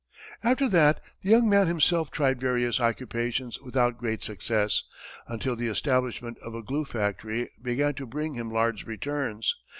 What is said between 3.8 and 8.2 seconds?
great success, until the establishment of a glue factory began to